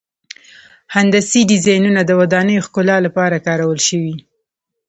[0.95, 4.15] هندسي ډیزاینونه د ودانیو ښکلا لپاره کارول شوي.